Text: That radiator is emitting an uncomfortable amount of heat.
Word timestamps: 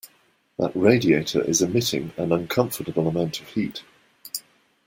That 0.57 0.75
radiator 0.75 1.43
is 1.43 1.61
emitting 1.61 2.11
an 2.17 2.31
uncomfortable 2.31 3.07
amount 3.07 3.39
of 3.39 3.49
heat. 3.49 3.83